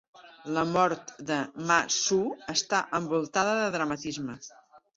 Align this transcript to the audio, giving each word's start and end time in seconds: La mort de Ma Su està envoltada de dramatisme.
La 0.53 0.61
mort 0.69 1.11
de 1.27 1.37
Ma 1.71 1.77
Su 1.97 2.19
està 2.55 2.81
envoltada 3.01 3.55
de 3.61 3.71
dramatisme. 3.79 4.43